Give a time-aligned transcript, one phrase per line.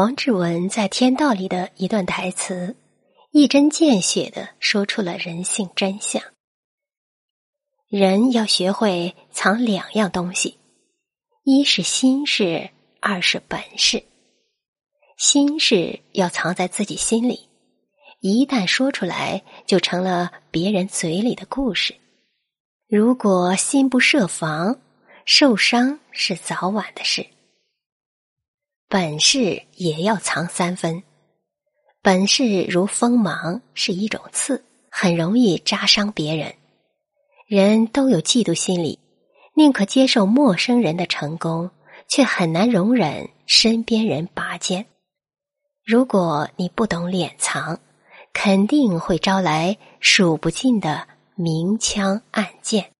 [0.00, 2.74] 王志文在《天道》里的一段台词，
[3.32, 6.22] 一针见血的说出了人性真相。
[7.86, 10.56] 人要学会藏两样东西，
[11.44, 12.70] 一是心事，
[13.02, 14.02] 二是本事。
[15.18, 17.50] 心事要藏在自己心里，
[18.20, 21.94] 一旦说出来，就成了别人嘴里的故事。
[22.88, 24.80] 如果心不设防，
[25.26, 27.26] 受伤是早晚的事。
[28.92, 31.04] 本事也要藏三分，
[32.02, 36.52] 本事如锋芒，是一种刺，很容易扎伤别人。
[37.46, 38.98] 人都有嫉妒心理，
[39.54, 41.70] 宁可接受陌生人的成功，
[42.08, 44.86] 却很难容忍身边人拔尖。
[45.84, 47.78] 如果你不懂敛藏，
[48.32, 52.90] 肯定会招来数不尽的明枪暗箭。